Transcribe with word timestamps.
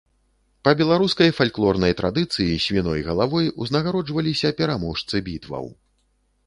Па 0.67 0.71
беларускай 0.79 1.29
фальклорнай 1.39 1.93
традыцыі, 2.01 2.57
свіной 2.65 3.05
галавой 3.09 3.53
узнагароджваліся 3.65 4.49
пераможцы 4.63 5.15
бітваў. 5.31 5.65